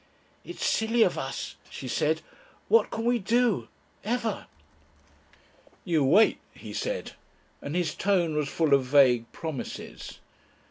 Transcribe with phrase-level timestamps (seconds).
[0.43, 2.23] "It's silly of us," she said.
[2.69, 3.67] "What can we do?
[4.03, 4.47] ever?"
[5.85, 7.11] "You wait," he said,
[7.61, 10.17] and his tone was full of vague promises.